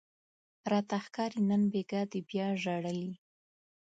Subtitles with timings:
[0.71, 3.11] راته ښکاري نن بیګاه دې بیا ژړلي